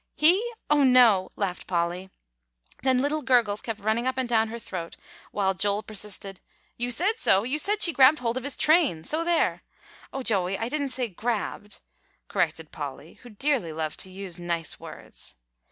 [0.15, 0.41] "He?
[0.67, 2.09] oh, no!" laughed Polly;
[2.81, 4.97] then little gurgles kept running up and down her throat,
[5.31, 6.39] while Joel persisted,
[6.75, 9.61] "You said so; you said she grabbed hold of his train, so there."
[10.11, 11.81] "O Joey, I didn't say 'grabbed,'"
[12.27, 15.35] corrected Polly who dearly loved to use nice words.